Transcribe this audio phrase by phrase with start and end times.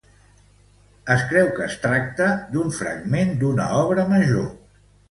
[1.17, 4.53] Es creu que es tracta d'un fragment d'una obra major.